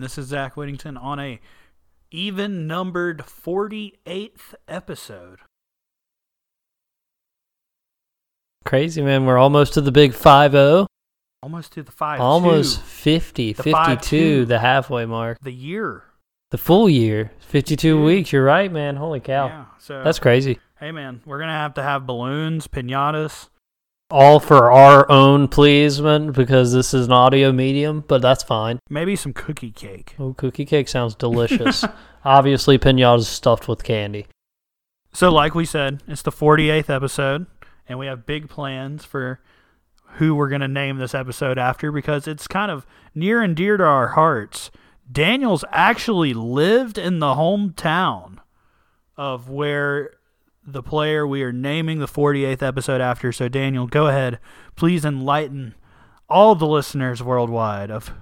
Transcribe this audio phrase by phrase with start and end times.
[0.04, 1.40] This is Zach Whittington on a
[2.10, 5.38] even numbered 48th episode.
[8.64, 9.26] Crazy, man.
[9.26, 10.86] We're almost to the big 5 0.
[11.42, 14.48] Almost to the 5 Almost 50, The 52, 5-2.
[14.48, 15.38] the halfway mark.
[15.42, 16.04] The year.
[16.50, 18.04] The full year, 52 Dude.
[18.04, 18.32] weeks.
[18.32, 18.96] You're right, man.
[18.96, 19.46] Holy cow.
[19.46, 19.64] Yeah.
[19.78, 20.58] So That's crazy.
[20.78, 23.48] hey man, we're gonna have to have balloons, pinatas.
[24.10, 28.78] All for our own pleasement because this is an audio medium, but that's fine.
[28.90, 30.14] Maybe some cookie cake.
[30.18, 31.84] Oh, cookie cake sounds delicious.
[32.24, 34.26] Obviously, pinata's stuffed with candy.
[35.12, 37.46] So like we said, it's the 48th episode,
[37.88, 39.40] and we have big plans for
[40.16, 43.84] who we're gonna name this episode after because it's kind of near and dear to
[43.84, 44.70] our hearts.
[45.10, 48.38] Daniel's actually lived in the hometown
[49.16, 50.10] of where
[50.66, 53.32] the player we are naming the 48th episode after.
[53.32, 54.38] So, Daniel, go ahead.
[54.76, 55.74] Please enlighten
[56.28, 58.12] all the listeners worldwide of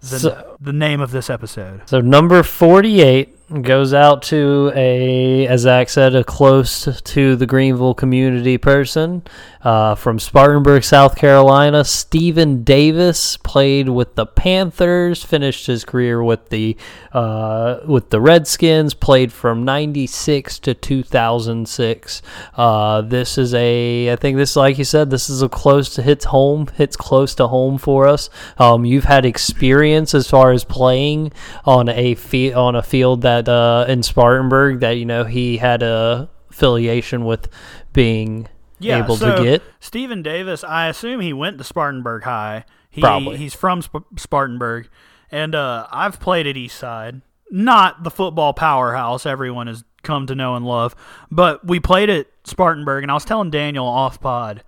[0.00, 1.82] the, So- the name of this episode.
[1.86, 7.94] So number 48 goes out to a, as Zach said, a close to the Greenville
[7.94, 9.22] community person
[9.62, 11.84] uh, from Spartanburg, South Carolina.
[11.84, 16.76] Stephen Davis played with the Panthers, finished his career with the
[17.12, 22.22] uh, with the Redskins, played from 96 to 2006.
[22.54, 26.02] Uh, this is a, I think this, like you said, this is a close to
[26.02, 28.30] hits home, hits close to home for us.
[28.58, 31.32] Um, you've had experience as far as playing
[31.64, 35.82] on a fi- on a field that uh, in Spartanburg that you know he had
[35.82, 37.48] a affiliation with
[37.92, 38.48] being
[38.82, 39.62] able so to get.
[39.80, 42.64] Stephen Davis, I assume he went to Spartanburg High.
[42.90, 43.38] He, Probably.
[43.38, 44.88] He's from Sp- Spartanburg,
[45.30, 47.22] and uh, I've played at Eastside.
[47.50, 50.94] Not the football powerhouse everyone has come to know and love,
[51.30, 54.62] but we played at Spartanburg, and I was telling Daniel off pod.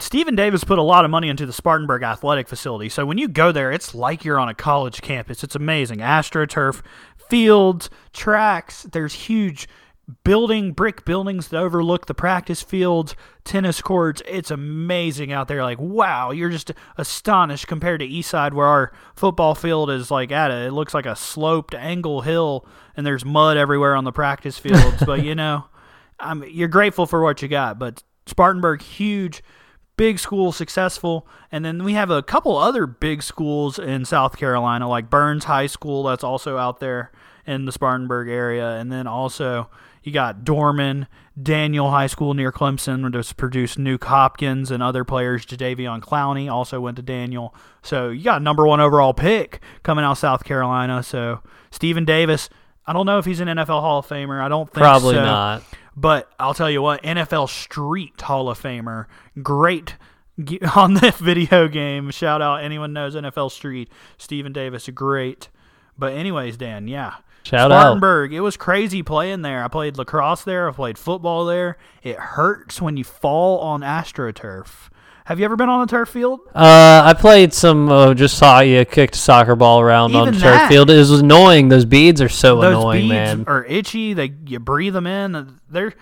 [0.00, 2.88] Stephen Davis put a lot of money into the Spartanburg athletic facility.
[2.88, 5.42] So when you go there, it's like you're on a college campus.
[5.42, 5.98] It's amazing.
[5.98, 6.82] AstroTurf,
[7.28, 8.82] fields, tracks.
[8.84, 9.68] There's huge
[10.24, 14.22] building, brick buildings that overlook the practice fields, tennis courts.
[14.26, 15.62] It's amazing out there.
[15.62, 20.50] Like, wow, you're just astonished compared to Eastside, where our football field is like at
[20.50, 22.66] a, it looks like a sloped angle hill,
[22.96, 25.02] and there's mud everywhere on the practice fields.
[25.04, 25.66] but you know,
[26.20, 27.78] I'm, you're grateful for what you got.
[27.78, 29.42] But Spartanburg, huge
[29.98, 34.88] big school successful and then we have a couple other big schools in south carolina
[34.88, 37.10] like byrnes high school that's also out there
[37.48, 39.68] in the spartanburg area and then also
[40.02, 41.06] you got dorman
[41.40, 46.80] daniel high school near clemson which produced nuk hopkins and other players jadeveon clowney also
[46.80, 50.44] went to daniel so you got a number one overall pick coming out of south
[50.44, 52.48] carolina so stephen davis
[52.86, 55.24] i don't know if he's an nfl hall of famer i don't think Probably so.
[55.24, 55.62] not.
[55.96, 59.06] But I'll tell you what, NFL Street Hall of Famer,
[59.42, 59.96] great
[60.76, 62.12] on the video game.
[62.12, 63.90] Shout out anyone knows NFL Street.
[64.16, 65.48] Stephen Davis, great.
[65.98, 67.14] But anyways, Dan, yeah.
[67.48, 67.80] Shout out.
[67.80, 69.64] Spartanburg, it was crazy playing there.
[69.64, 70.68] I played lacrosse there.
[70.68, 71.78] I played football there.
[72.02, 74.90] It hurts when you fall on AstroTurf.
[75.24, 76.40] Have you ever been on a turf field?
[76.54, 77.90] Uh, I played some.
[77.90, 80.90] Uh, just saw you kicked a soccer ball around on Even the turf field.
[80.90, 81.68] It was annoying.
[81.68, 83.44] Those beads are so Those annoying, beads man.
[83.46, 84.14] are itchy.
[84.14, 85.58] They you breathe them in.
[85.70, 85.92] They're.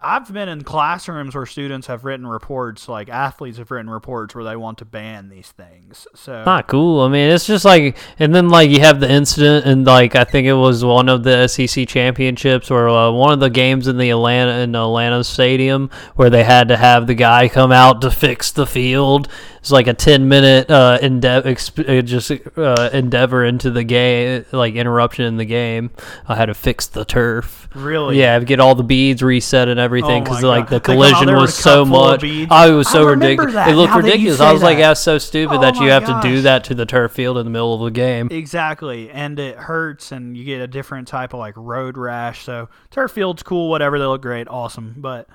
[0.00, 4.44] I've been in classrooms where students have written reports, like athletes have written reports where
[4.44, 6.06] they want to ban these things.
[6.14, 7.00] So Not cool.
[7.00, 10.22] I mean, it's just like, and then like you have the incident, and like I
[10.22, 13.98] think it was one of the SEC championships or uh, one of the games in
[13.98, 18.00] the Atlanta in the Atlanta stadium where they had to have the guy come out
[18.02, 19.28] to fix the field.
[19.58, 24.44] It's like a ten minute uh, endeavor, exp- uh, just uh, endeavor into the game,
[24.52, 25.90] like interruption in the game.
[26.28, 27.68] I had to fix the turf.
[27.74, 28.20] Really?
[28.20, 30.70] Yeah, get all the beads reset and everything Oh because my like God.
[30.70, 32.20] the They come out collision was so cup full of much.
[32.22, 32.48] beads.
[32.54, 33.54] Oh, it was so remember ridiculous.
[33.54, 34.40] that It looked now that you ridiculous.
[34.40, 36.74] I was like, that's so stupid Oh that you my have to do that to
[36.74, 38.28] the turf field in the middle of the game.
[38.30, 42.44] Exactly, and it hurts, and you get a different type of like road rash.
[42.44, 43.98] So turf field's cool, whatever.
[43.98, 44.94] They look great, awesome.
[44.96, 45.28] But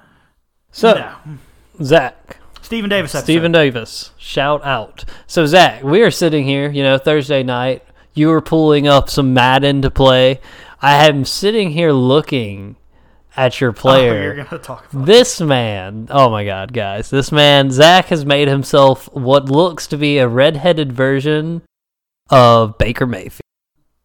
[0.72, 1.16] So, no.
[1.84, 3.26] Zach, Stephen Davis, episode.
[3.26, 5.06] Stephen Davis, shout out.
[5.28, 7.84] So, Zach, we are sitting here, you know, Thursday night.
[8.14, 10.40] You were pulling up some Madden to play.
[10.82, 12.76] I am sitting here looking
[13.38, 14.24] at your Oh, player.
[14.36, 18.48] you're gonna talk about This man, oh my god, guys, this man, Zach has made
[18.48, 21.62] himself what looks to be a redheaded version
[22.30, 23.42] of Baker Mayfield.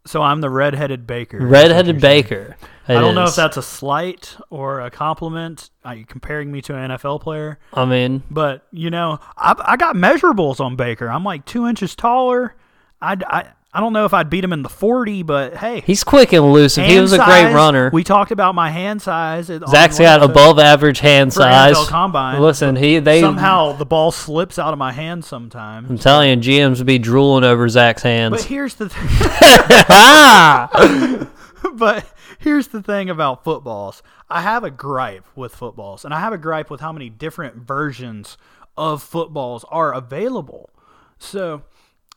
[0.06, 1.38] So I'm the redheaded baker.
[1.38, 1.98] is Redheaded.
[2.00, 2.56] Baker.
[2.86, 5.70] I don't know if that's a slight or a compliment.
[5.82, 7.58] Uh, Are you comparing me to an NFL player?
[7.72, 11.08] I mean, But you know, I, I got measurables on Baker.
[11.08, 12.54] I'm like two inches taller.
[13.00, 16.04] I, I, I don't know if I'd beat him in the 40, but hey, he's
[16.04, 16.86] quick and elusive.
[16.86, 17.90] He was a great runner.
[17.92, 19.46] We talked about my hand size.
[19.46, 21.74] Zach's got above average hand size.
[21.74, 22.40] NFL Combine.
[22.40, 25.90] Listen, he they Somehow the ball slips out of my hand sometimes.
[25.90, 28.36] I'm telling you, GMs would be drooling over Zach's hands.
[28.36, 29.08] But here's the thing.
[31.74, 32.06] but
[32.38, 34.04] here's the thing about footballs.
[34.30, 37.56] I have a gripe with footballs, and I have a gripe with how many different
[37.56, 38.38] versions
[38.76, 40.70] of footballs are available.
[41.18, 41.62] So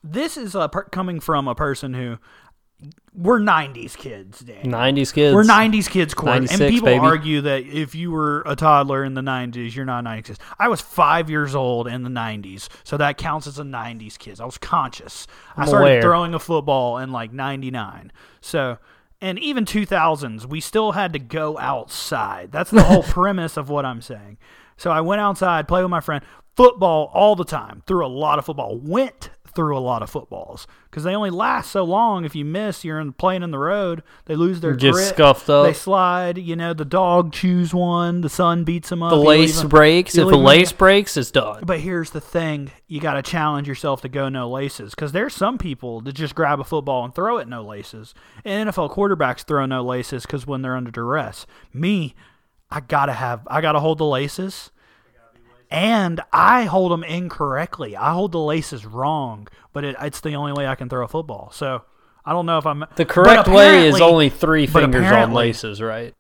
[0.04, 2.18] this is a per- coming from a person who
[3.16, 4.66] we're '90s kids, Dan.
[4.66, 5.34] 90s kids.
[5.34, 7.00] We're '90s kids, Court, and people baby.
[7.00, 10.40] argue that if you were a toddler in the '90s, you're not '90s kid.
[10.60, 14.40] I was five years old in the '90s, so that counts as a '90s kid.
[14.40, 15.26] I was conscious.
[15.56, 16.02] I I'm started aware.
[16.04, 18.12] throwing a football in like '99.
[18.42, 18.78] So,
[19.22, 22.52] and even 2000s, we still had to go outside.
[22.52, 24.38] That's the whole premise of what I'm saying.
[24.78, 26.24] So I went outside, played with my friend,
[26.56, 27.82] football all the time.
[27.88, 28.78] Threw a lot of football.
[28.78, 32.24] Went through a lot of footballs because they only last so long.
[32.24, 34.04] If you miss, you're in, playing in the road.
[34.26, 35.08] They lose their Just grit.
[35.10, 35.66] scuffed up.
[35.66, 36.38] They slide.
[36.38, 38.22] You know, the dog chews one.
[38.22, 39.10] The sun beats them up.
[39.10, 40.16] the lace 'em- breaks.
[40.18, 41.64] If 'em- lace breaks, it's done.
[41.66, 45.34] But here's the thing: you got to challenge yourself to go no laces because there's
[45.34, 48.14] some people that just grab a football and throw it no laces.
[48.46, 51.46] And NFL quarterbacks throw no laces because when they're under duress.
[51.74, 52.14] Me,
[52.70, 54.72] I gotta have, I gotta hold the laces.
[55.70, 57.96] And I hold them incorrectly.
[57.96, 61.08] I hold the laces wrong, but it, it's the only way I can throw a
[61.08, 61.52] football.
[61.52, 61.84] So
[62.26, 66.14] I don't know if I'm The correct way is only three fingers on laces, right?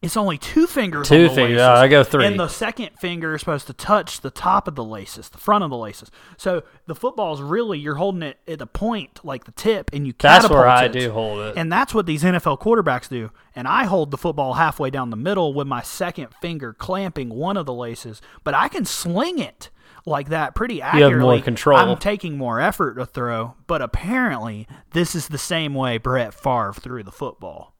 [0.00, 1.08] It's only two fingers.
[1.08, 1.56] Two on the fingers.
[1.58, 2.24] Yeah, I go three.
[2.24, 5.64] And the second finger is supposed to touch the top of the laces, the front
[5.64, 6.08] of the laces.
[6.36, 10.06] So the football is really you're holding it at the point, like the tip, and
[10.06, 10.42] you can't.
[10.42, 10.92] That's where I it.
[10.92, 11.54] do hold it.
[11.56, 13.32] And that's what these NFL quarterbacks do.
[13.56, 17.56] And I hold the football halfway down the middle with my second finger clamping one
[17.56, 19.68] of the laces, but I can sling it
[20.06, 21.36] like that pretty have accurately.
[21.36, 21.76] more control.
[21.76, 26.72] I'm taking more effort to throw, but apparently this is the same way Brett Favre
[26.72, 27.74] threw the football.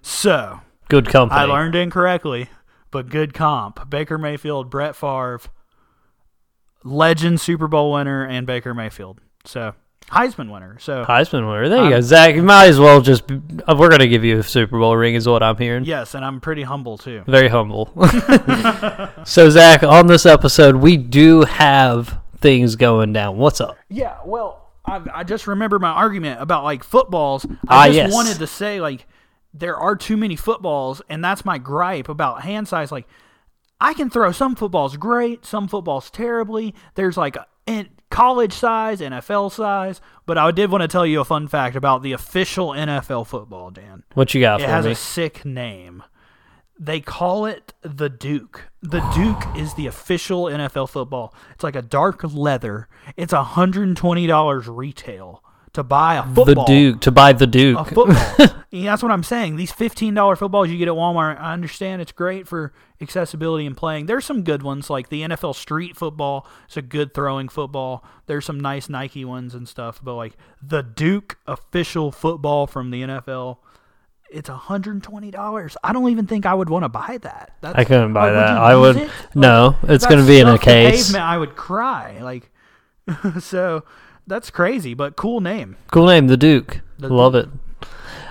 [0.00, 1.40] So Good company.
[1.40, 2.48] I learned incorrectly,
[2.90, 3.88] but good comp.
[3.90, 5.40] Baker Mayfield, Brett Favre,
[6.84, 9.20] legend Super Bowl winner, and Baker Mayfield.
[9.44, 9.74] So
[10.10, 10.78] Heisman winner.
[10.80, 11.68] So Heisman winner.
[11.68, 12.34] There you I'm- go, Zach.
[12.34, 13.26] You might as well just.
[13.26, 15.84] be- uh, We're gonna give you a Super Bowl ring, is what I'm hearing.
[15.84, 17.22] yes, and I'm pretty humble too.
[17.26, 17.92] Very humble.
[19.24, 23.36] so Zach, on this episode, we do have things going down.
[23.36, 23.76] What's up?
[23.90, 27.44] Yeah, well, I, I just remember my argument about like footballs.
[27.68, 28.12] Ah, I just yes.
[28.14, 29.06] wanted to say like
[29.58, 32.92] there are too many footballs, and that's my gripe about hand size.
[32.92, 33.06] Like
[33.80, 36.74] I can throw some footballs great, some footballs terribly.
[36.94, 41.24] There's like a, college size, NFL size, but I did want to tell you a
[41.24, 44.02] fun fact about the official NFL football, Dan.
[44.14, 44.92] What you got It has me?
[44.92, 46.02] a sick name.
[46.80, 48.70] They call it the Duke.
[48.80, 51.34] The Duke is the official NFL football.
[51.54, 52.88] It's like a dark leather.
[53.16, 55.42] It's $120 retail
[55.78, 56.66] to buy a football.
[56.66, 56.72] the.
[56.72, 57.78] Duke to buy the Duke.
[57.78, 58.46] A football.
[58.70, 59.56] Yeah, that's what I'm saying.
[59.56, 64.04] These $15 footballs you get at Walmart, I understand it's great for accessibility and playing.
[64.04, 66.46] There's some good ones like the NFL Street Football.
[66.66, 68.04] It's a good throwing football.
[68.26, 73.04] There's some nice Nike ones and stuff, but like the Duke official football from the
[73.04, 73.56] NFL,
[74.30, 75.76] it's $120.
[75.82, 77.52] I don't even think I would want to buy that.
[77.62, 78.52] That's, I couldn't buy like, that.
[78.52, 78.96] you I would.
[78.98, 79.10] it?
[79.34, 81.06] No, If it's going to be in a case.
[81.06, 82.18] Pavement, I would cry.
[82.20, 82.50] Like,
[83.40, 83.84] so
[84.28, 85.76] that's crazy, but cool name.
[85.90, 86.80] Cool name, the Duke.
[86.98, 87.46] The Love Duke.
[87.46, 87.88] it.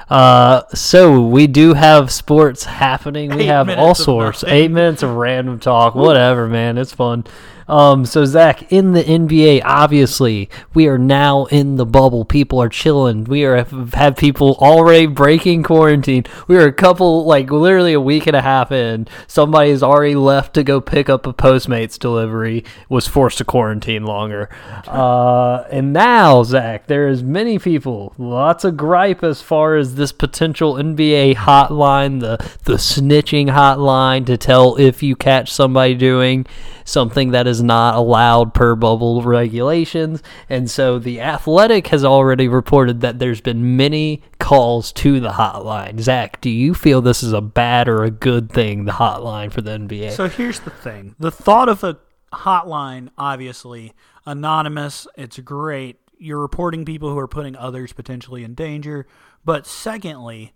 [0.09, 3.31] Uh, so we do have sports happening.
[3.31, 4.43] We Eight have all sorts.
[4.45, 5.95] Eight minutes of random talk.
[5.95, 6.77] Whatever, man.
[6.77, 7.25] It's fun.
[7.67, 12.25] Um, so Zach, in the NBA, obviously we are now in the bubble.
[12.25, 13.25] People are chilling.
[13.25, 16.25] We are have people already breaking quarantine.
[16.47, 19.07] We are a couple, like literally a week and a half in.
[19.27, 22.63] Somebody has already left to go pick up a Postmates delivery.
[22.89, 24.49] Was forced to quarantine longer.
[24.87, 30.11] Uh, and now Zach, there is many people, lots of gripe as far as this
[30.11, 36.45] potential NBA hotline, the the snitching hotline to tell if you catch somebody doing
[36.87, 40.21] something that is not allowed per bubble regulations.
[40.49, 45.99] And so the Athletic has already reported that there's been many calls to the hotline.
[45.99, 49.61] Zach, do you feel this is a bad or a good thing, the hotline for
[49.61, 50.11] the NBA?
[50.11, 51.99] So here's the thing: the thought of a
[52.33, 53.93] hotline, obviously
[54.25, 55.99] anonymous, it's great.
[56.17, 59.07] You're reporting people who are putting others potentially in danger.
[59.45, 60.53] But secondly,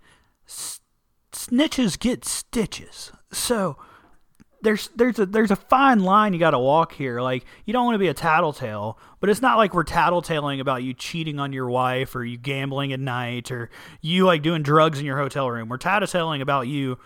[1.31, 3.11] snitches get stitches.
[3.31, 3.77] So
[4.61, 7.21] there's there's a there's a fine line you got to walk here.
[7.21, 10.83] Like you don't want to be a tattletale, but it's not like we're tattletaling about
[10.83, 13.69] you cheating on your wife or you gambling at night or
[14.01, 15.69] you like doing drugs in your hotel room.
[15.69, 16.99] We're tattletaling about you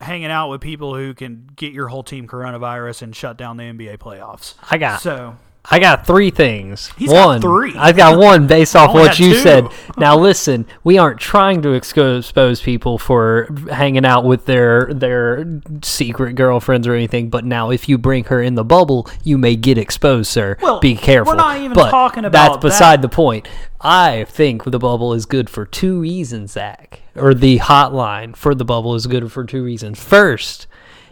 [0.00, 3.64] hanging out with people who can get your whole team coronavirus and shut down the
[3.64, 4.54] NBA playoffs.
[4.70, 5.36] I got So
[5.70, 6.90] I got three things.
[6.96, 7.74] He's got one, three.
[7.76, 9.40] I got one based off what you two.
[9.40, 9.68] said.
[9.98, 16.34] Now listen, we aren't trying to expose people for hanging out with their their secret
[16.36, 17.30] girlfriends or anything.
[17.30, 20.56] But now, if you bring her in the bubble, you may get exposed, sir.
[20.62, 21.32] Well, Be careful.
[21.32, 23.48] we're not even But talking about That's beside the point.
[23.80, 27.00] I think the bubble is good for two reasons, Zach.
[27.16, 29.98] Or the hotline for the bubble is good for two reasons.
[30.02, 30.68] First.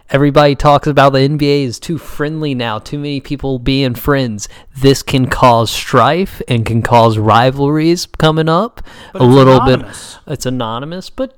[0.08, 4.48] Everybody talks about the NBA is too friendly now, too many people being friends.
[4.76, 8.82] This can cause strife and can cause rivalries coming up
[9.12, 10.18] But a little anonymous.
[10.24, 10.32] bit.
[10.32, 11.36] It's anonymous, but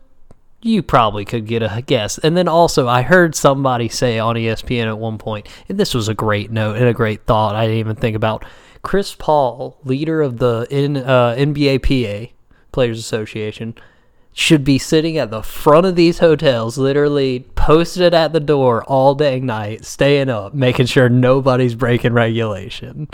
[0.60, 2.18] you probably could get a guess.
[2.18, 6.08] And then also, I heard somebody say on ESPN at one point, and this was
[6.08, 8.44] a great note and a great thought I didn't even think about.
[8.82, 12.32] Chris Paul, leader of the N, uh, NBAPA,
[12.72, 13.74] Players Association,
[14.32, 19.14] should be sitting at the front of these hotels, literally posted at the door all
[19.14, 23.08] day and night, staying up, making sure nobody's breaking regulation.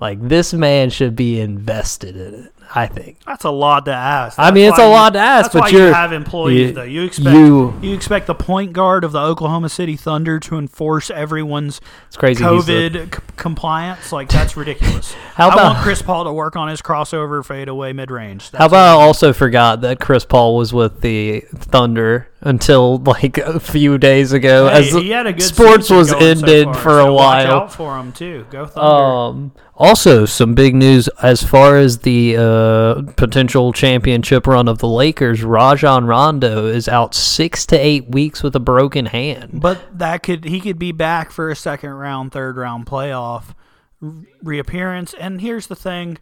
[0.00, 2.52] Like this man should be invested in it.
[2.72, 3.16] I think.
[3.26, 4.38] That's a lot to ask.
[4.38, 6.72] I mean, it's a why you- lot to ask, That's but you have employees you-
[6.72, 6.82] though.
[6.84, 11.10] You expect you- you, expect the point guard of the Oklahoma City Thunder to enforce
[11.10, 12.44] everyone's It's crazy.
[12.44, 14.12] COVID c- compliance.
[14.12, 15.12] Like that's ridiculous.
[15.34, 18.50] How I about- want Chris Paul to work on his crossover fadeaway mid range.
[18.56, 23.60] How about I also forgot that Chris Paul was with the Thunder until like a
[23.60, 26.90] few days ago, Hey, as he had a good sports was so ended far, for
[26.90, 27.52] so a Watch while.
[27.54, 28.46] out for him too.
[28.50, 28.80] Go Thunder.
[28.88, 34.88] Um, also, some big news as far as the uh, potential championship run of the
[34.88, 35.42] Lakers.
[35.42, 39.60] Rajon Rondo is out six to eight weeks with a broken hand.
[39.60, 43.54] But that could he could be back for a second round, third round playoff
[44.42, 45.14] reappearance.
[45.14, 46.18] And here's the thing: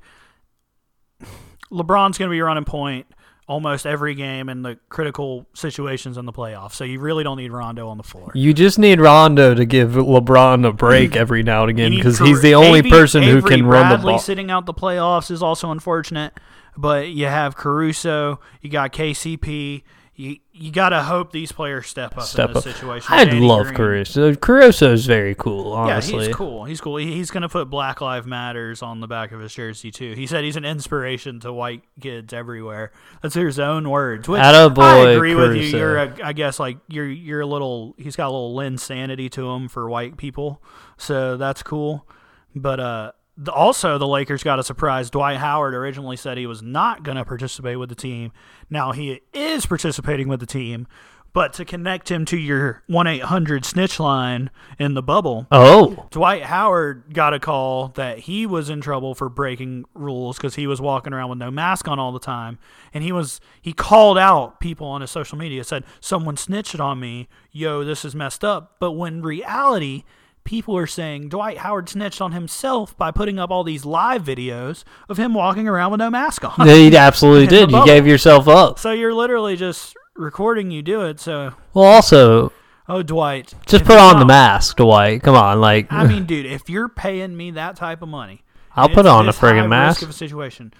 [1.71, 3.07] LeBron's going to be running point
[3.49, 6.75] almost every game in the critical situations in the playoffs.
[6.75, 8.31] So you really don't need Rondo on the floor.
[8.35, 12.43] You just need Rondo to give LeBron a break every now and again because he's
[12.43, 14.19] the only Avery- person who Avery can run the Bradley ball.
[14.21, 16.35] sitting out the playoffs is also unfortunate.
[16.77, 19.83] But you have Caruso, you got KCP.
[20.21, 22.73] You you got to hope these players step up Step in this up.
[22.75, 23.07] situation.
[23.09, 23.73] I love.
[23.73, 24.35] Caruso.
[24.35, 26.15] Caruso's very cool, honestly.
[26.19, 26.65] Yeah, he's cool.
[26.65, 26.97] He's cool.
[26.97, 30.15] He- He's going to put Black Lives Matters on the back of his jersey too.
[30.15, 32.91] He said he's an inspiration to white kids everywhere.
[33.23, 34.27] That's his own words.
[34.29, 35.71] Which I Attaboy, agree with you.
[35.71, 35.77] Caruso.
[35.79, 37.95] You're, a, I guess, like you're you're a little.
[37.97, 40.61] He's got a little Linsanity to him for white people,
[40.97, 42.09] so that's cool.
[42.57, 45.11] But uh, the, also the Lakers got a surprise.
[45.11, 48.33] Dwight Howard originally said he was not going to participate with the team.
[48.69, 50.89] Now he is participating with the team.
[51.35, 56.43] But to connect him to your 1 800 snitch line in the bubble, Oh, Dwight
[56.43, 60.81] Howard got a call that he was in trouble for breaking rules because he was
[60.81, 62.59] walking around with no mask on all the time,
[62.95, 66.99] and he was he called out people on his social media said someone snitched on
[66.99, 68.77] me, yo, this is messed up.
[68.81, 70.05] But when reality,
[70.49, 74.83] people are saying Dwight Howard snitched on himself by putting up all these live videos
[75.07, 76.67] of him walking around with no mask on.
[76.67, 77.71] he absolutely did.
[77.71, 78.79] You gave yourself up.
[78.79, 81.21] so you're literally just recording you do it.
[81.21, 82.51] So Well, also,
[82.89, 85.23] oh Dwight, just put on the mask, Dwight.
[85.23, 88.43] Come on, like I mean, dude, if you're paying me that type of money,
[88.75, 90.03] I'll put on a friggin' risk mask.
[90.03, 90.73] Of a situation,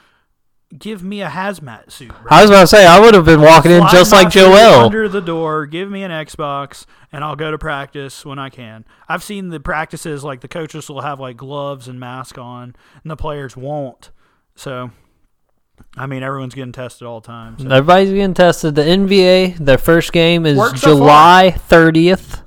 [0.77, 2.09] give me a hazmat suit.
[2.09, 2.27] Bro.
[2.31, 4.85] I was about to say I would have been walking in just like Joel.
[4.85, 5.67] under the door.
[5.67, 8.85] Give me an Xbox, and I'll go to practice when I can.
[9.09, 13.11] I've seen the practices like the coaches will have like gloves and mask on, and
[13.11, 14.11] the players won't.
[14.57, 14.91] So,
[15.97, 17.59] I mean, everyone's getting tested all the time.
[17.59, 17.69] So.
[17.69, 18.75] Everybody's getting tested.
[18.75, 22.43] The NBA, their first game is July 30th.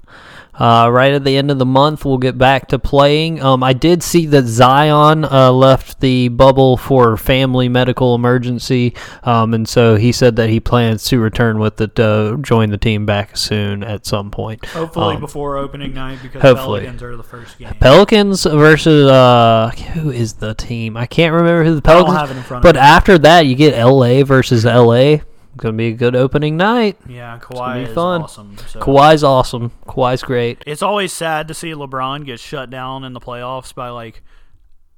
[0.61, 3.41] Uh, right at the end of the month, we'll get back to playing.
[3.41, 9.55] Um, I did see that Zion uh, left the bubble for family medical emergency, um,
[9.55, 13.07] and so he said that he plans to return with it, uh, join the team
[13.07, 14.63] back soon at some point.
[14.67, 16.81] Hopefully Um, before opening night because hopefully.
[16.81, 17.73] Pelicans are the first game.
[17.79, 20.95] Pelicans versus uh, who is the team?
[20.95, 22.19] I can't remember who the I don't Pelicans.
[22.19, 25.21] have it in front But after that, you get LA versus LA.
[25.57, 26.97] Gonna be a good opening night.
[27.07, 28.21] Yeah, Kawhi be is fun.
[28.21, 28.57] awesome.
[28.67, 28.79] So.
[28.79, 29.71] Kawhi's awesome.
[29.85, 30.63] Kawhi's great.
[30.65, 34.23] It's always sad to see LeBron get shut down in the playoffs by like.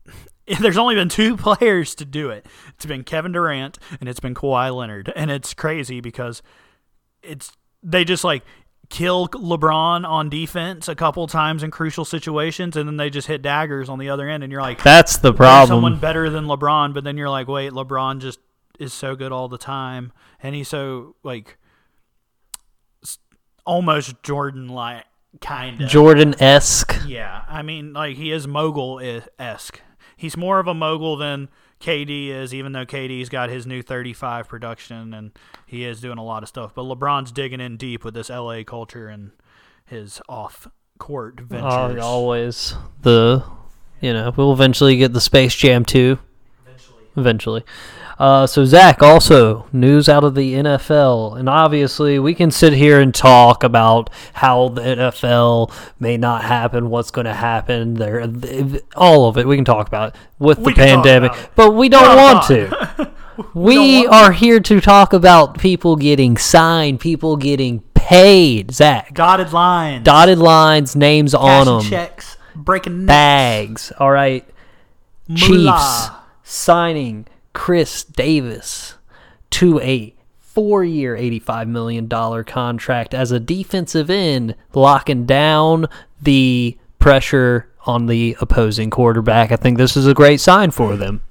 [0.60, 2.46] There's only been two players to do it.
[2.76, 6.42] It's been Kevin Durant and it's been Kawhi Leonard, and it's crazy because
[7.22, 8.44] it's they just like
[8.90, 13.42] kill LeBron on defense a couple times in crucial situations, and then they just hit
[13.42, 15.68] daggers on the other end, and you're like, That's the problem.
[15.78, 18.40] someone better than LeBron, but then you're like, wait, LeBron just
[18.80, 20.12] is so good all the time,
[20.42, 21.58] and he's so like
[23.66, 25.06] almost Jordan like
[25.42, 25.90] kind of.
[25.90, 26.96] Jordan esque.
[27.06, 29.00] Yeah, I mean, like he is mogul
[29.40, 29.82] esque.
[30.16, 31.50] He's more of a mogul than
[31.80, 35.32] KD is, even though KD's got his new 35 production and
[35.66, 36.74] he is doing a lot of stuff.
[36.74, 39.32] But LeBron's digging in deep with this LA culture and
[39.86, 41.44] his off court Uh,
[41.90, 42.04] ventures.
[42.04, 43.44] always the,
[44.00, 46.18] you know, we'll eventually get the Space Jam 2.
[46.66, 47.04] Eventually.
[47.18, 47.64] Eventually.
[48.24, 51.38] Uh, so, Zach, also news out of the NFL.
[51.38, 56.90] And obviously, we can sit here and talk about how the NFL may not happen,
[56.90, 58.26] what's going to happen, there,
[58.96, 59.46] all of it.
[59.46, 61.34] We can talk about it with We the pandemic.
[61.56, 63.12] But we don't We're want to.
[63.54, 68.72] we want are here to talk about people getting signed, people getting paid.
[68.72, 70.06] Zach, Dotted lines.
[70.06, 72.38] dotted lines, names on them, checks.
[72.56, 73.90] Breaking necks.
[73.90, 73.92] bags.
[74.00, 74.48] All right.
[75.36, 76.08] Chiefs
[76.44, 78.96] signing Chris Davis
[79.52, 82.10] to a four year, $85 million
[82.44, 85.88] contract as a defensive end, locking down
[86.22, 89.52] the pressure on the opposing quarterback.
[89.52, 91.22] I think this is a great sign for them.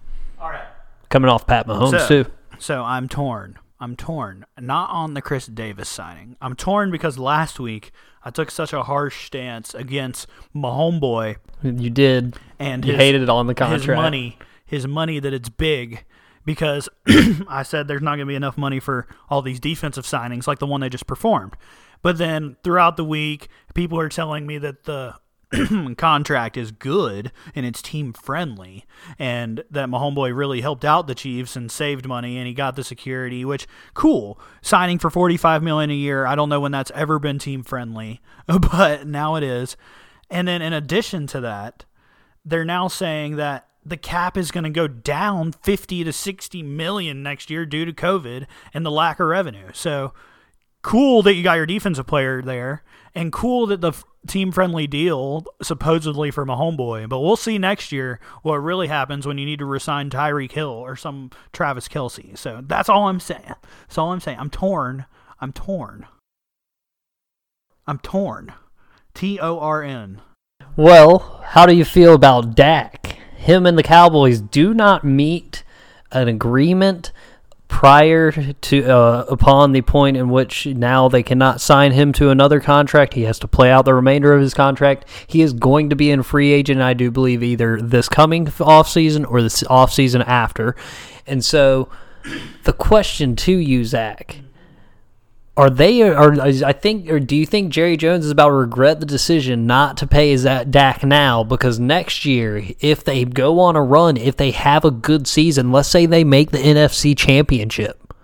[0.41, 0.65] All right.
[1.09, 2.31] Coming off Pat Mahomes, So, too.
[2.59, 3.59] so I'm torn.
[3.81, 4.45] I'm torn.
[4.61, 6.37] Not on the Chris Davis signing.
[6.41, 7.91] I'm torn because last week
[8.25, 12.37] I took such a harsh stance against my homeboy You did.
[12.61, 13.85] and You his, hated it on the contract.
[13.85, 16.05] his money, his money that it's big
[16.45, 16.89] because
[17.49, 20.59] I said there's not going to be enough money for all these defensive signings like
[20.59, 21.57] the one they just performed.
[22.03, 25.15] But then throughout the week, people are telling me that the
[25.99, 28.85] contract is good and it's team friendly
[29.19, 32.75] and that my homeboy really helped out the Chiefs and saved money and he got
[32.75, 36.91] the security which cool signing for 45 million a year I don't know when that's
[36.95, 39.77] ever been team friendly but now it is
[40.31, 41.85] and then in addition to that
[42.45, 47.23] they're now saying that the cap is going to go down 50 to 60 million
[47.23, 49.71] next year due to COVID and the lack of revenue.
[49.73, 50.13] So
[50.83, 52.83] cool that you got your defensive player there
[53.15, 53.93] and cool that the
[54.27, 57.09] team friendly deal supposedly from a homeboy.
[57.09, 60.69] But we'll see next year what really happens when you need to resign Tyreek Hill
[60.69, 62.37] or some Travis Kelce.
[62.39, 63.55] So that's all I'm saying.
[63.83, 64.39] That's all I'm saying.
[64.39, 65.07] I'm torn.
[65.41, 66.07] I'm torn.
[67.87, 68.53] I'm torn.
[69.15, 70.21] T O R N.
[70.77, 73.19] Well, how do you feel about Dak?
[73.43, 75.65] Him and the Cowboys do not meet
[76.13, 77.11] an agreement
[77.67, 82.61] prior to uh, upon the point in which now they cannot sign him to another
[82.61, 83.15] contract.
[83.15, 85.07] He has to play out the remainder of his contract.
[85.27, 88.89] He is going to be in free agent, I do believe, either this coming off
[88.89, 90.77] season or this off season after.
[91.27, 91.89] And so,
[92.63, 94.37] the question to you, Zach,
[95.57, 99.01] are they or I think or do you think Jerry Jones is about to regret
[99.01, 103.61] the decision not to pay that uh, Dak now because next year if they go
[103.61, 107.17] on a run if they have a good season let's say they make the NFC
[107.17, 108.15] championship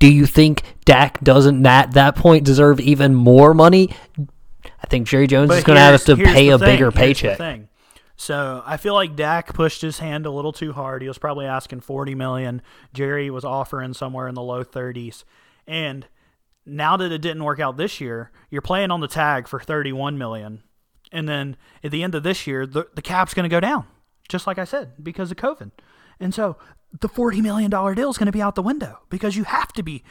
[0.00, 3.90] do you think Dak doesn't at that point deserve even more money
[4.82, 7.68] I think Jerry Jones is going to have to pay a thing, bigger paycheck thing.
[8.16, 11.02] So I feel like Dak pushed his hand a little too hard.
[11.02, 12.62] He was probably asking forty million.
[12.92, 15.24] Jerry was offering somewhere in the low thirties,
[15.66, 16.06] and
[16.66, 20.18] now that it didn't work out this year, you're playing on the tag for thirty-one
[20.18, 20.62] million,
[21.12, 23.86] and then at the end of this year, the the cap's going to go down,
[24.28, 25.70] just like I said, because of COVID,
[26.18, 26.56] and so
[27.00, 29.72] the forty million dollar deal is going to be out the window because you have
[29.74, 30.02] to be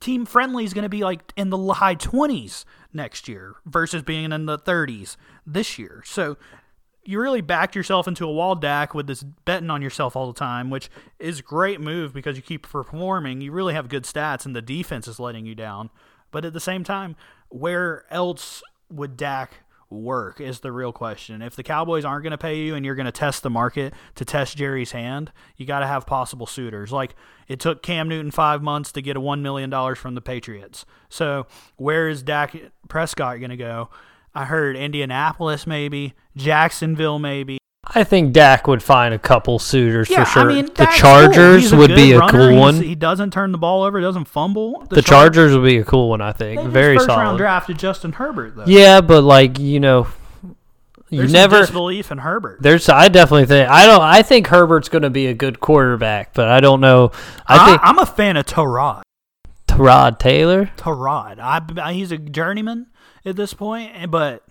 [0.00, 4.32] team friendly is going to be like in the high 20s next year versus being
[4.32, 6.02] in the 30s this year.
[6.04, 6.36] So
[7.08, 10.38] you really backed yourself into a wall, Dak, with this betting on yourself all the
[10.38, 13.40] time, which is a great move because you keep performing.
[13.40, 15.88] You really have good stats, and the defense is letting you down.
[16.30, 17.16] But at the same time,
[17.48, 19.54] where else would Dak
[19.88, 21.40] work is the real question.
[21.40, 23.94] If the Cowboys aren't going to pay you and you're going to test the market
[24.16, 26.92] to test Jerry's hand, you got to have possible suitors.
[26.92, 27.16] Like
[27.48, 30.84] it took Cam Newton five months to get a $1 million from the Patriots.
[31.08, 32.54] So where is Dak
[32.86, 33.88] Prescott going to go?
[34.34, 37.58] I heard Indianapolis, maybe, Jacksonville, maybe.
[37.94, 41.70] I think Dak would find a couple suitors Yeah, for sure I mean, the Chargers
[41.70, 41.78] cool.
[41.78, 42.32] Would be a runner.
[42.38, 44.84] cool He's- one He doesn't turn the ball over, doesn't fumble.
[44.90, 47.78] the Chargers would be a cool one I think They very first solid round drafted
[47.78, 48.64] Justin Herbert though.
[48.66, 50.06] Yeah, but like you know,
[51.08, 51.60] you There's never.
[51.60, 52.58] disbelief in Herbert.
[52.60, 52.86] There's.
[52.90, 53.70] I definitely think.
[53.70, 54.02] I don't.
[54.02, 57.12] I think Herbert's going to be a good quarterback, but I don't know.
[57.46, 59.00] I think I, am a fan of Tyrod.
[59.66, 60.70] Terod Taylor.
[60.76, 61.38] Tyrod.
[61.40, 62.88] I, I- he's a journeyman
[63.24, 64.42] at this point, but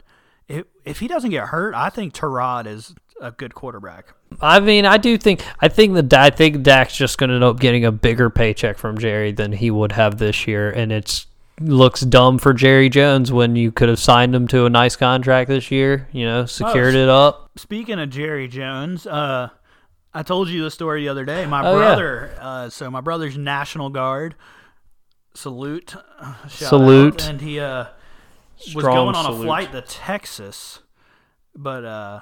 [0.47, 4.13] if if he doesn't get hurt, I think Tyrod is a good quarterback.
[4.41, 5.43] I mean, I do think.
[5.59, 8.77] I think the I think Dak's just going to end up getting a bigger paycheck
[8.77, 11.27] from Jerry than he would have this year, and it's
[11.59, 15.49] looks dumb for Jerry Jones when you could have signed him to a nice contract
[15.49, 16.07] this year.
[16.11, 17.49] You know, secured Oh, it up.
[17.55, 19.49] Speaking of Jerry Jones, uh,
[20.13, 21.45] I told you the story the other day.
[21.47, 21.77] My Oh, yeah.
[21.79, 24.35] brother, uh, so my brother's National Guard
[25.33, 27.23] salute, uh, Salute.
[27.23, 27.85] out, and he uh,
[28.73, 29.41] was going on salute.
[29.41, 30.81] a flight to Texas,
[31.55, 32.19] but uh,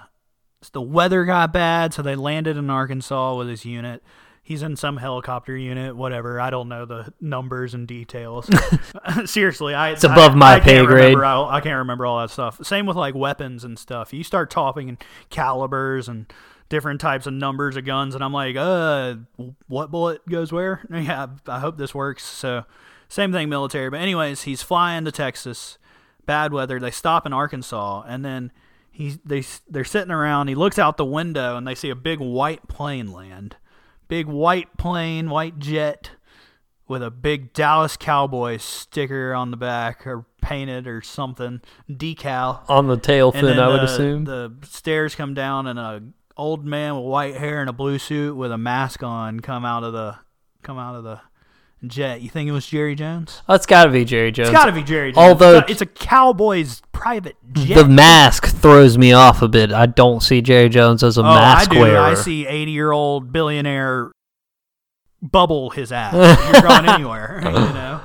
[0.72, 4.04] the weather got bad, so they landed in Arkansas with his unit.
[4.44, 6.40] He's in some helicopter unit, whatever.
[6.40, 8.48] I don't know the numbers and details.
[9.26, 11.18] Seriously, I it's above my I pay grade.
[11.18, 12.64] Remember, I, I can't remember all that stuff.
[12.64, 14.14] Same with like weapons and stuff.
[14.14, 14.98] You start talking in
[15.32, 16.32] calibers and
[16.70, 19.16] different types of numbers of guns, and I'm like, uh,
[19.68, 20.86] what bullet goes where?
[20.92, 22.24] Yeah, I hope this works.
[22.24, 22.66] So,
[23.08, 23.90] same thing, military.
[23.90, 25.78] But anyways, he's flying to Texas.
[26.26, 26.80] Bad weather.
[26.80, 28.52] They stop in Arkansas, and then
[28.92, 30.48] he they they're sitting around.
[30.48, 33.58] He looks out the window, and they see a big white plane land.
[34.08, 36.12] Big white plane, white jet
[36.88, 42.62] with a big Dallas Cowboys sticker on the back or painted or something, decal.
[42.70, 44.26] On the tail fin, I would the, assume.
[44.26, 46.04] the stairs come down and a
[46.38, 49.84] old man with white hair and a blue suit with a mask on come out
[49.84, 50.18] of the
[50.64, 51.22] come out of the
[51.90, 52.22] jet.
[52.22, 53.42] You think it was Jerry Jones?
[53.48, 54.50] Oh, That's got to be Jerry Jones.
[54.50, 55.18] It's got to be Jerry Jones.
[55.30, 57.76] Although- it's a, it's a Cowboys private jet.
[57.76, 59.72] the mask throws me off a bit.
[59.72, 61.80] I don't see Jerry Jones as a oh, mask I do.
[61.82, 62.00] wearer.
[62.00, 64.12] I see 80 year old billionaire
[65.22, 66.14] bubble his ass.
[66.54, 68.02] You're going anywhere, you know.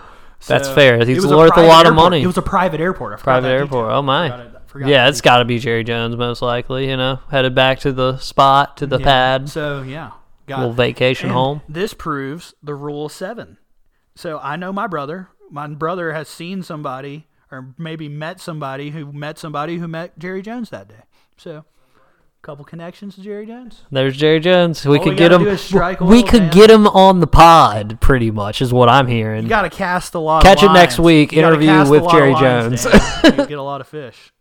[0.47, 1.05] That's fair.
[1.05, 2.23] He's worth a private lot of money.
[2.23, 3.19] It was a private airport.
[3.21, 3.87] Private airport.
[3.89, 3.99] detail.
[3.99, 4.31] Oh my.
[4.31, 6.89] Forgot it- forgot yeah, it's got to be Jerry Jones most likely.
[6.89, 9.05] You know, headed back to the spot to the Yeah.
[9.05, 10.13] pad, So yeah,
[10.47, 10.77] got little it.
[10.77, 11.63] vacation And home.
[11.69, 13.59] This proves the rule of seven.
[14.21, 15.29] So I know my brother.
[15.51, 20.43] My brother has seen somebody, or maybe met somebody who met somebody who met Jerry
[20.43, 21.05] Jones that day.
[21.39, 23.81] So, a couple connections to Jerry Jones.
[23.91, 24.85] There's Jerry Jones.
[24.85, 25.45] We All could we get him.
[25.45, 29.07] do is strike we could get him on the pod, pretty much, is what I'm
[29.07, 29.45] hearing.
[29.45, 30.43] You got to cast a lot.
[30.43, 32.85] Catch it next week, You interview with Jerry Jones.
[32.85, 34.35] You get a lot of fish.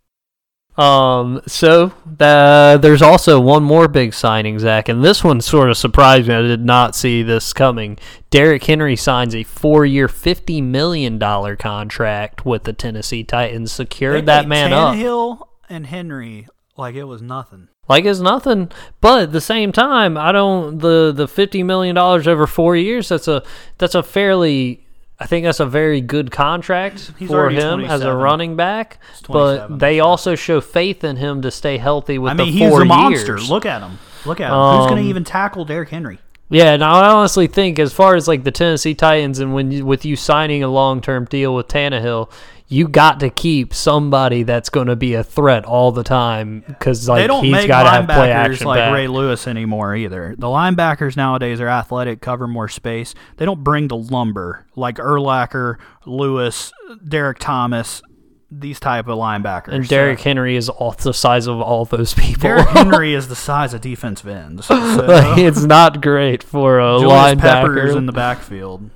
[0.80, 5.78] Um, so the, there's also one more big signing, Zach, and this one sort of
[5.78, 6.36] surprised me.
[6.36, 7.98] I did not see this coming.
[8.30, 13.72] Derrick Henry signs a four-year, fifty million dollar contract with the Tennessee Titans.
[13.74, 17.68] Secured that man up Tannehill and Henry like it was nothing.
[17.90, 18.72] like it's nothing.
[19.02, 23.10] But at the same time, I don't the the fifty million dollars over four years.
[23.10, 23.44] That's a
[23.80, 24.86] that's a fairly.
[25.20, 28.18] I think that's a very good contract He's for already him as a 27.
[28.18, 29.00] running back.
[29.12, 32.48] He's But 27, they also show faith in him to stay healthy with I mean,
[32.48, 33.34] the he's four a monster.
[33.38, 33.50] years.
[33.50, 34.00] Look at him.
[34.26, 34.56] Look at him.
[34.58, 36.20] Who's going Um, to even tackle Derrick Henry?
[36.50, 39.86] Yeah, and I honestly think as far as like the Tennessee Titans and when you,
[39.86, 42.32] with you signing a long term deal with Tannehill,
[42.72, 47.10] you got to keep somebody that's going to be a threat all the time because
[47.10, 48.94] like they don't he's got to have play linebackers action like back.
[48.94, 50.36] Ray Lewis anymore either.
[50.38, 53.16] The linebackers nowadays are athletic, cover more space.
[53.38, 56.72] They don't bring the lumber like Urlacher, Lewis,
[57.08, 58.04] Derrick Thomas,
[58.52, 59.70] these type of linebackers.
[59.74, 62.42] and So, Henry is all the size of all those people.
[62.42, 64.66] Derrick Henry is the size of defensive ends.
[64.68, 67.98] So, Like, it's not great for a Julius Peppers linebacker.
[67.98, 68.90] in the backfield.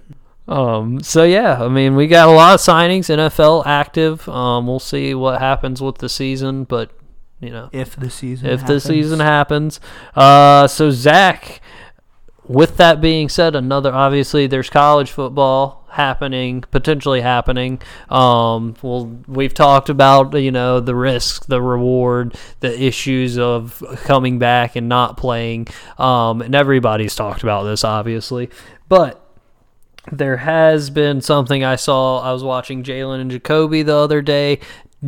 [0.53, 3.09] Um, so yeah, I mean, we got a lot of signings.
[3.09, 4.29] NFL active.
[4.29, 6.91] Um, we'll see what happens with the season, but
[7.39, 9.79] you know, If the season if the season happens.
[10.15, 11.59] Uh, so Zach,
[12.47, 17.81] with that being said, another obviously there's college football happening, potentially happening.
[18.09, 24.37] Um, well, we've talked about you know the risk, the reward, the issues of coming
[24.37, 25.67] back and not playing.
[25.97, 28.51] Um, and everybody's talked about this, obviously,
[28.87, 29.22] but
[30.11, 32.19] there has been something I saw.
[32.19, 34.59] I was watching Jalen and Jacoby the other day.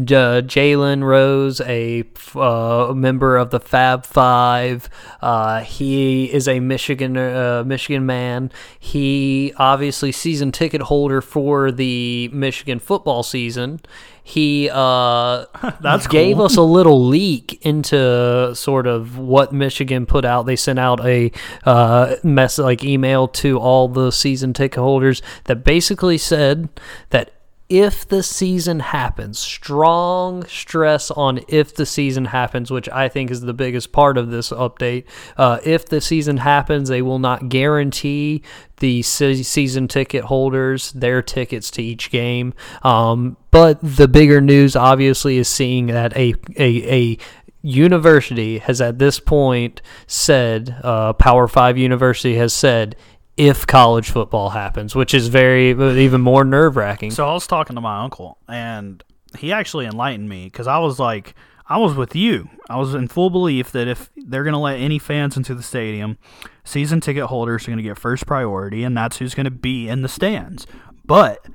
[0.03, 2.03] J- Jalen Rose, a
[2.35, 4.89] uh, member of the Fab Five,
[5.21, 8.51] uh, he is a Michigan uh, Michigan man.
[8.79, 13.79] He obviously season ticket holder for the Michigan football season.
[14.21, 15.45] He uh,
[15.81, 16.45] That's gave cool.
[16.45, 20.47] us a little leak into sort of what Michigan put out.
[20.47, 21.31] They sent out a
[21.63, 26.69] uh, mess like email to all the season ticket holders that basically said
[27.11, 27.34] that
[27.67, 33.41] if the season happens, strong stress on if the season happens, which I think is
[33.41, 35.05] the biggest part of this update.
[35.35, 38.43] Uh, if the season happens, they will not guarantee
[38.77, 42.53] the se- season ticket holders their tickets to each game.
[42.83, 47.17] Um, but the bigger news, obviously, is seeing that a a, a
[47.63, 52.95] university has at this point said, uh, Power Five University has said,
[53.37, 57.11] if college football happens, which is very even more nerve wracking.
[57.11, 59.03] So I was talking to my uncle, and
[59.37, 61.35] he actually enlightened me because I was like,
[61.67, 62.49] I was with you.
[62.69, 65.63] I was in full belief that if they're going to let any fans into the
[65.63, 66.17] stadium,
[66.63, 69.89] season ticket holders are going to get first priority, and that's who's going to be
[69.89, 70.67] in the stands.
[71.05, 71.45] But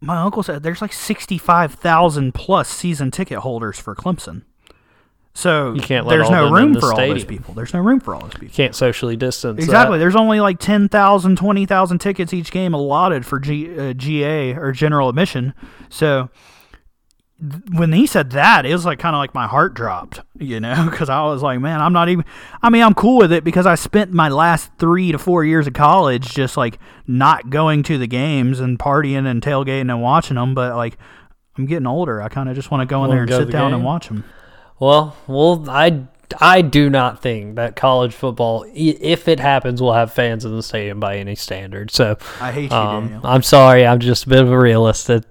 [0.00, 4.42] my uncle said there's like 65,000 plus season ticket holders for Clemson.
[5.32, 7.54] So You can't there's no room the for all those people.
[7.54, 8.48] There's no room for all those people.
[8.48, 9.62] You can't socially distance.
[9.62, 9.96] Exactly.
[9.96, 10.00] that.
[10.00, 15.08] There's only like 10,000, 20,000 tickets each game allotted for G, uh, GA or general
[15.08, 15.54] admission.
[15.88, 16.30] So
[17.72, 20.86] when he said that, it was like kind of like my heart dropped, you know,
[20.90, 22.24] because I was like, man, I'm not even.
[22.62, 25.66] I mean, I'm cool with it because I spent my last three to four years
[25.66, 30.34] of college just like not going to the games and partying and tailgating and watching
[30.34, 30.54] them.
[30.54, 30.98] But like,
[31.56, 32.20] I'm getting older.
[32.20, 34.08] I kind of just want to go in there and go sit down and watch
[34.08, 34.24] them.
[34.80, 36.06] Well, well, I
[36.40, 40.62] I do not think that college football, if it happens, will have fans in the
[40.62, 41.90] stadium by any standard.
[41.90, 43.26] So, I hate you, um, Daniel.
[43.26, 43.86] I'm sorry.
[43.86, 45.10] I'm just a bit of a realist.
[45.10, 45.26] It,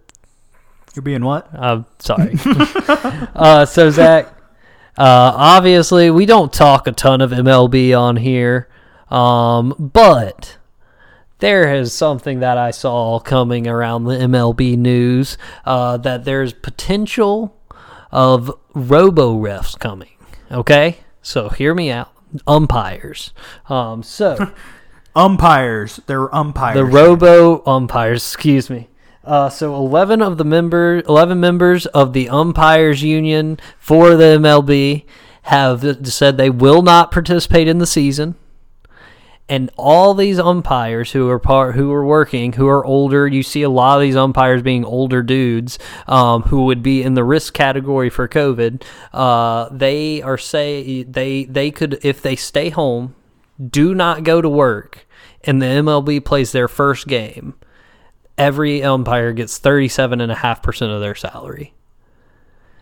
[0.95, 1.49] You're being what?
[1.53, 2.35] I'm sorry.
[2.45, 4.27] uh, so Zach,
[4.97, 8.67] uh, obviously we don't talk a ton of MLB on here,
[9.09, 10.57] um, but
[11.39, 17.58] there is something that I saw coming around the MLB news uh, that there's potential
[18.11, 20.11] of robo refs coming.
[20.51, 22.11] Okay, so hear me out.
[22.47, 23.33] Umpires.
[23.67, 24.51] Um, so
[25.15, 25.99] Umpires.
[26.05, 26.75] They're umpires.
[26.75, 28.87] the robo umpires excuse me
[29.25, 35.03] uh, so 11 of the member 11 members of the umpires union for the mlb
[35.43, 38.35] have said they will not participate in the season
[39.49, 43.63] and all these umpires who are part who are working who are older you see
[43.63, 47.53] a lot of these umpires being older dudes um, who would be in the risk
[47.53, 48.83] category for covid
[49.13, 53.15] uh, they are say they they could if they stay home
[53.69, 55.05] do not go to work
[55.43, 57.55] and the MLB plays their first game,
[58.37, 61.73] every umpire gets 37.5% of their salary.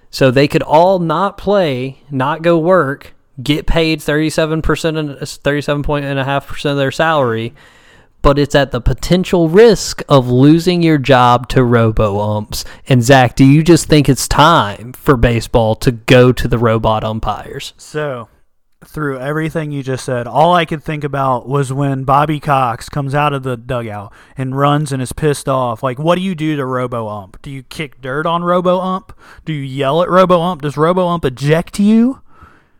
[0.09, 6.71] So they could all not play, not go work, get paid 37% and uh, 37.5%
[6.71, 7.53] of their salary,
[8.21, 12.65] but it's at the potential risk of losing your job to robo umps.
[12.87, 17.03] And Zach, do you just think it's time for baseball to go to the robot
[17.03, 17.73] umpires?
[17.77, 18.27] So,
[18.85, 23.13] through everything you just said, all I could think about was when Bobby Cox comes
[23.13, 25.83] out of the dugout and runs and is pissed off.
[25.83, 27.41] Like, what do you do to Robo Ump?
[27.41, 29.17] Do you kick dirt on Robo Ump?
[29.45, 30.61] Do you yell at Robo Ump?
[30.63, 32.21] Does Robo Ump eject you?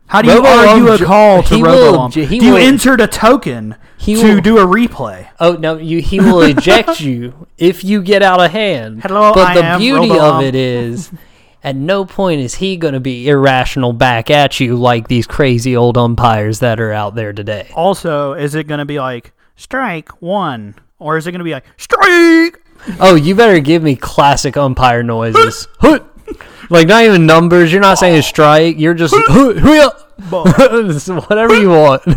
[0.08, 2.14] How do you Robo argue a call to he Robo will Ump?
[2.14, 5.28] ju- he Do you will- insert a token He to will- do a replay?
[5.38, 9.02] Oh no, you he will eject you if you get out of hand.
[9.02, 11.10] Hello, but I the am beauty of it is,
[11.62, 15.76] at no point is he going to be irrational back at you like these crazy
[15.76, 17.70] old umpires that are out there today.
[17.74, 21.52] Also, is it going to be like strike one, or is it going to be
[21.52, 22.60] like strike?
[23.00, 25.66] Oh, you better give me classic umpire noises.
[25.80, 26.06] Hut!
[26.70, 27.72] like not even numbers.
[27.72, 28.78] You're not saying strike.
[28.78, 29.14] You're just
[31.28, 32.02] whatever you want.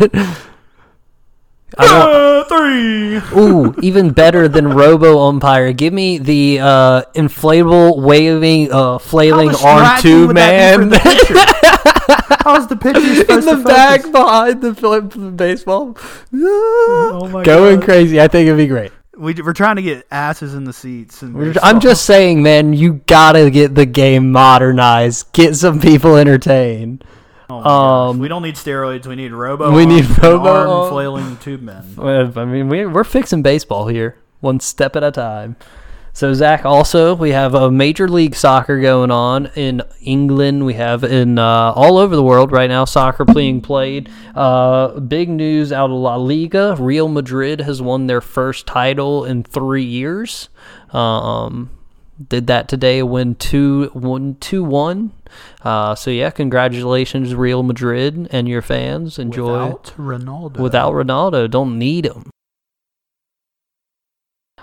[1.78, 3.16] I want Uh, three.
[3.40, 5.72] Ooh, even better than Robo Umpire.
[5.72, 10.90] Give me the uh, inflatable, waving, uh, flailing arm distracting tube would that be man
[10.90, 12.36] for the pitcher?
[12.44, 14.12] How's the pitcher in the back focus?
[14.12, 15.96] behind the baseball.
[16.34, 17.84] Oh my Going God.
[17.86, 18.20] crazy.
[18.20, 18.92] I think it'd be great.
[19.16, 21.22] We, we're trying to get asses in the seats.
[21.22, 22.72] And I'm just saying, man.
[22.72, 25.32] You gotta get the game modernized.
[25.32, 27.04] Get some people entertained.
[27.50, 29.06] Oh um, we don't need steroids.
[29.06, 29.70] We need robo.
[29.72, 30.90] we need robo arm.
[30.90, 31.84] flailing tube men.
[31.98, 35.56] I mean, we, we're fixing baseball here, one step at a time.
[36.14, 40.66] So, Zach, also, we have a Major League Soccer going on in England.
[40.66, 44.10] We have in uh, all over the world right now soccer being played.
[44.34, 49.42] Uh, big news out of La Liga Real Madrid has won their first title in
[49.42, 50.50] three years.
[50.92, 51.70] Um,
[52.28, 54.36] did that today, win 2 1.
[54.38, 55.12] Two, one.
[55.62, 59.18] Uh, so, yeah, congratulations, Real Madrid and your fans.
[59.18, 60.56] Enjoy Without Ronaldo.
[60.58, 61.50] without Ronaldo.
[61.50, 62.28] Don't need him.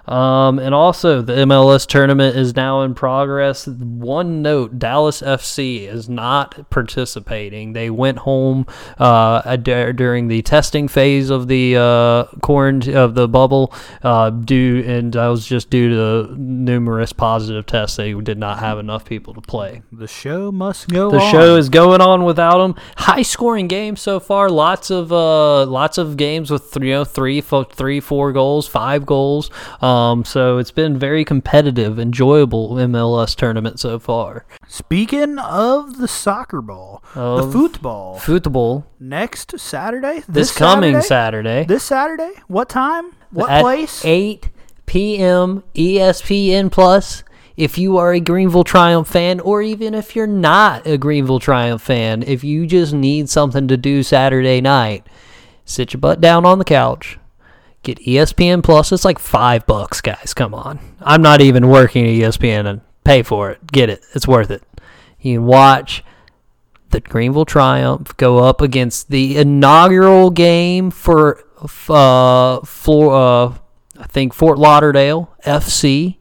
[0.07, 3.67] Um, and also the MLS tournament is now in progress.
[3.67, 7.73] One note: Dallas FC is not participating.
[7.73, 8.65] They went home
[8.97, 15.13] uh, during the testing phase of the uh, quarantine of the bubble, uh, due and
[15.13, 17.97] that was just due to numerous positive tests.
[17.97, 19.81] They did not have enough people to play.
[19.91, 21.11] the show must go.
[21.11, 21.31] The on.
[21.31, 22.75] show is going on without them.
[22.97, 24.49] High scoring game so far.
[24.49, 29.05] Lots of uh, lots of games with you know, three, fo- three, four goals, five
[29.05, 29.51] goals.
[29.81, 34.45] Um, Um, so it's been very competitive, enjoyable MLS tournament so far.
[34.67, 38.19] Speaking of the soccer ball, the football.
[38.19, 40.23] Football Next Saturday.
[40.27, 41.07] this, coming Saturday?
[41.07, 42.33] Saturday This Saturday.
[42.47, 43.15] What time?
[43.31, 44.03] What at place?
[44.05, 44.49] 8
[44.85, 45.63] p.m.
[45.73, 47.23] ESPN Plus.
[47.57, 51.81] If you are a Greenville Triumph fan, or even if you're not a Greenville Triumph
[51.81, 55.05] fan, if you just need something to do Saturday night,
[55.65, 57.19] sit your butt down on the couch,
[57.83, 58.91] get ESPN Plus.
[58.91, 60.33] It's like five bucks, guys.
[60.33, 60.79] Come on.
[61.01, 63.65] I'm not even working at ESPN and pay for it.
[63.71, 64.01] Get it.
[64.13, 64.63] It's worth it.
[65.21, 66.03] You can watch
[66.91, 71.43] the Greenville Triumph go up against the inaugural game for
[71.89, 73.57] uh, for uh,
[73.99, 76.17] I think Fort Lauderdale FC,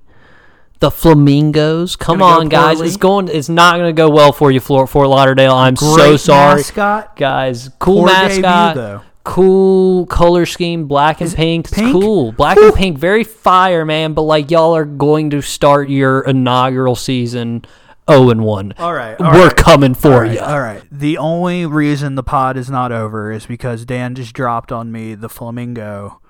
[0.81, 1.95] The Flamingos.
[1.97, 2.77] Come on, guys.
[2.77, 2.89] poorly?
[2.89, 3.29] It's going.
[3.29, 5.55] It's not going to go well for you, Fort, Fort Lauderdale.
[5.55, 7.17] I'm so sorry, mascot.
[7.17, 7.71] guys.
[7.79, 8.75] Cool Poor debut, mascot.
[8.75, 9.03] though.
[9.29, 11.67] Cool color scheme, black and it pink.
[11.67, 12.33] It's cool.
[12.33, 14.15] Black and pink, very fire, man.
[14.15, 17.65] But like y'all are going to start your inaugural season
[18.11, 18.75] 0 and 1.
[18.79, 19.57] All right, all We're right.
[19.57, 20.41] coming for All right, you.
[20.41, 20.83] all right.
[20.91, 25.15] The only reason the pod is not over is because Dan just dropped on me
[25.15, 26.21] the flamingo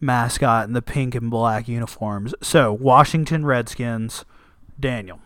[0.00, 2.34] mascot in the pink and black uniforms.
[2.42, 4.26] So, Washington Redskins,
[4.78, 5.20] Daniel.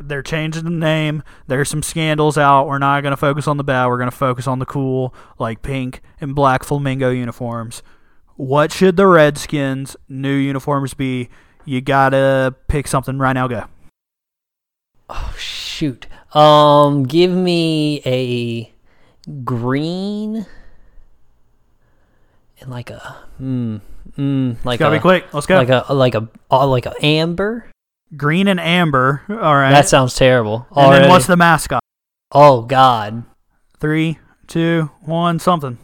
[0.00, 1.22] They're changing the name.
[1.46, 2.66] There's some scandals out.
[2.66, 3.86] We're not going to focus on the bad.
[3.86, 7.82] We're going to focus on the cool, like pink and black flamingo uniforms.
[8.36, 11.28] What should the Redskins' new uniforms be?
[11.66, 13.46] You got to pick something right now.
[13.46, 13.64] Go.
[15.10, 16.06] Oh, shoot.
[16.32, 18.72] Um, give me a
[19.44, 20.46] green
[22.60, 23.80] and like a mm,
[24.16, 25.32] mm, like Gotta a, be quick.
[25.32, 25.56] Let's go.
[25.56, 27.70] like a like a uh, like a amber.
[28.16, 29.22] Green and amber.
[29.28, 29.70] All right.
[29.70, 30.66] That sounds terrible.
[30.74, 31.80] And then what's the mascot?
[32.32, 33.24] oh God,
[33.78, 35.78] Three, two, one, something.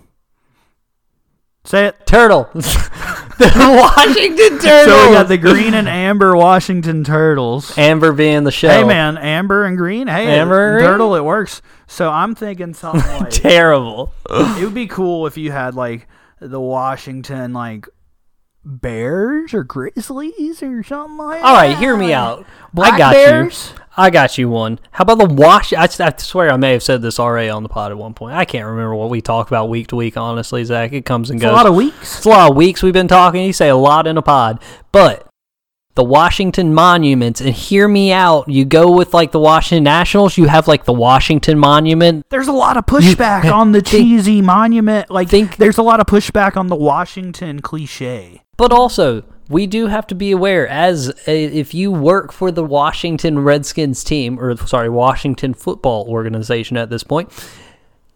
[1.65, 2.07] Say it.
[2.07, 2.49] turtle.
[2.55, 4.87] the Washington Turtles.
[4.87, 7.77] So we got the green and amber Washington Turtles.
[7.77, 8.69] amber being the show.
[8.69, 10.07] Hey man, amber and green.
[10.07, 10.91] Hey, Amber and green?
[10.91, 11.61] turtle, it works.
[11.89, 14.13] So I'm thinking something like Terrible.
[14.31, 16.07] it would be cool if you had like
[16.41, 17.89] the Washington like
[18.67, 21.47] Bears or Grizzlies or something like that?
[21.47, 22.45] All right, hear me out.
[22.75, 23.73] Black I got Bears?
[23.75, 23.83] you.
[23.99, 24.79] I got you one.
[24.91, 25.73] How about the wash?
[25.73, 28.35] I, I swear I may have said this already on the pod at one point.
[28.35, 30.17] I can't remember what we talk about week to week.
[30.19, 31.53] Honestly, Zach, it comes and It's goes.
[31.53, 32.19] a lot of weeks.
[32.19, 33.45] It's a lot of weeks we've been talking.
[33.47, 35.27] You say a lot in a pod, but
[35.95, 38.51] the Washington Monuments, and hear me out.
[38.51, 40.37] You go with like the Washington Nationals.
[40.37, 42.27] You have like the Washington Monument.
[42.29, 45.11] There's a lot of pushback on the think- cheesy monument.
[45.11, 48.43] Like, think- there's a lot of pushback on the Washington cliche.
[48.57, 52.65] But also, we do have to be aware as a, if you work for the
[52.65, 57.31] Washington Redskins team, or sorry, Washington football organization at this point,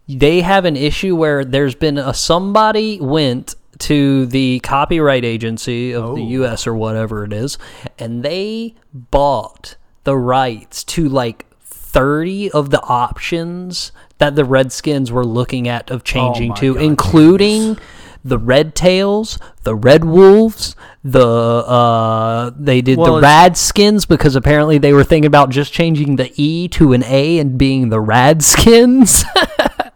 [0.07, 6.15] they have an issue where there's been a somebody went to the copyright agency of
[6.15, 6.45] the oh.
[6.45, 7.57] US or whatever it is,
[7.97, 15.25] and they bought the rights to like 30 of the options that the Redskins were
[15.25, 17.77] looking at of changing oh my to, God, including
[18.23, 24.77] the Red Tails, the Red Wolves, the uh they did Well, the Radskins because apparently
[24.77, 29.23] they were thinking about just changing the E to an A and being the Radskins.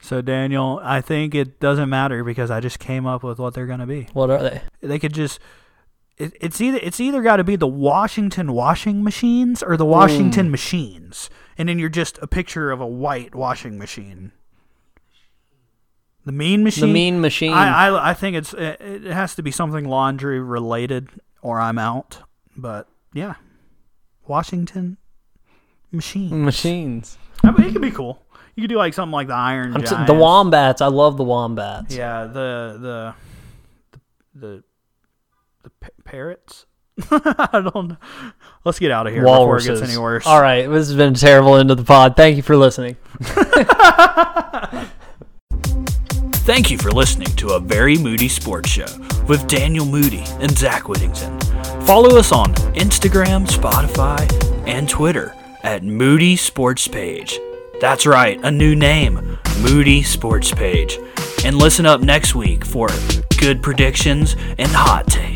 [0.00, 3.66] So, Daniel, I think it doesn't matter because I just came up with what they're
[3.66, 4.06] going to be.
[4.12, 4.62] what are they?
[4.80, 5.40] They could just.
[6.16, 10.48] It, it's either it's either got to be the Washington washing machines or the Washington
[10.48, 11.28] machines,
[11.58, 14.30] and then you're just a picture of a white washing machine.
[16.26, 16.88] The mean machine.
[16.88, 17.52] The Mean Machine.
[17.52, 21.08] I, I I think it's it, it has to be something laundry related,
[21.40, 22.18] or I'm out.
[22.56, 23.34] But yeah,
[24.26, 24.96] Washington
[25.92, 26.44] machine.
[26.44, 27.16] Machines.
[27.44, 28.20] I mean, it could be cool.
[28.56, 30.80] You could do like something like the Iron the Wombats.
[30.80, 31.94] I love the Wombats.
[31.94, 33.14] Yeah, the the
[34.34, 34.64] the the,
[35.62, 36.66] the pa- parrots.
[37.10, 37.96] I don't know.
[38.64, 39.68] Let's get out of here Walruses.
[39.68, 40.26] before it gets any worse.
[40.26, 42.16] All right, this has been a terrible end of the pod.
[42.16, 42.96] Thank you for listening.
[46.46, 48.86] Thank you for listening to a very moody sports show
[49.26, 51.40] with Daniel Moody and Zach Whittington.
[51.80, 54.24] Follow us on Instagram, Spotify,
[54.64, 57.40] and Twitter at Moody Sports Page.
[57.80, 61.00] That's right, a new name, Moody Sports Page.
[61.44, 62.90] And listen up next week for
[63.38, 65.35] good predictions and hot takes.